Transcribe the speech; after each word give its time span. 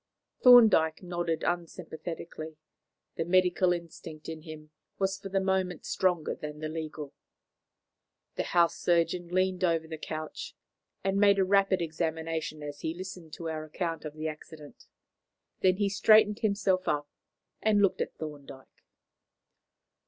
Thorndyke 0.41 1.03
nodded 1.03 1.43
unsympathetically. 1.43 2.57
The 3.17 3.23
medical 3.23 3.71
instinct 3.71 4.27
in 4.29 4.41
him 4.41 4.71
was 4.97 5.19
for 5.19 5.29
the 5.29 5.39
moment 5.39 5.85
stronger 5.85 6.33
than 6.33 6.57
the 6.57 6.69
legal. 6.69 7.13
The 8.33 8.45
house 8.57 8.75
surgeon 8.77 9.27
leaned 9.27 9.63
over 9.63 9.87
the 9.87 9.99
couch, 9.99 10.55
and 11.03 11.19
made 11.19 11.37
a 11.37 11.45
rapid 11.45 11.83
examination 11.83 12.63
as 12.63 12.81
he 12.81 12.95
listened 12.95 13.33
to 13.33 13.47
our 13.49 13.63
account 13.63 14.03
of 14.03 14.15
the 14.15 14.27
accident. 14.27 14.87
Then 15.59 15.75
he 15.77 15.87
straightened 15.87 16.39
himself 16.39 16.87
up 16.87 17.07
and 17.61 17.79
looked 17.79 18.01
at 18.01 18.15
Thorndyke. 18.15 18.81